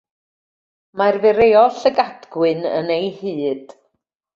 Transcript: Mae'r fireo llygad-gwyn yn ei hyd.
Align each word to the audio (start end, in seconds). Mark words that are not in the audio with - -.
Mae'r 1.01 1.19
fireo 1.27 1.63
llygad-gwyn 1.77 2.69
yn 2.75 2.95
ei 3.01 3.17
hyd. 3.23 3.83